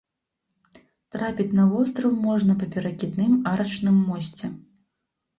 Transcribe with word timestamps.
Трапіць 1.15 1.51
на 1.59 1.65
востраў 1.73 2.15
можна 2.27 2.55
па 2.61 2.65
перакідным 2.73 3.35
арачным 3.51 3.95
мосце. 4.07 4.51